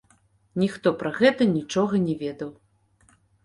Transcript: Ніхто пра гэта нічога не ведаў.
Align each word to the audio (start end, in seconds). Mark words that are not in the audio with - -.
Ніхто 0.61 0.93
пра 1.03 1.11
гэта 1.19 1.49
нічога 1.57 2.03
не 2.09 2.19
ведаў. 2.25 2.51